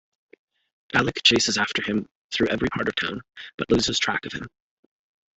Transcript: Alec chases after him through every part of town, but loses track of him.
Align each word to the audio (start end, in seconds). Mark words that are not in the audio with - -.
Alec 0.95 1.21
chases 1.21 1.59
after 1.59 1.83
him 1.83 2.09
through 2.31 2.47
every 2.47 2.67
part 2.69 2.87
of 2.87 2.95
town, 2.95 3.21
but 3.55 3.69
loses 3.69 3.99
track 3.99 4.25
of 4.25 4.33
him. 4.33 4.47